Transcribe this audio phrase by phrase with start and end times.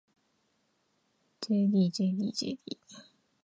[1.41, 3.05] ｊｄｊｄｊｄ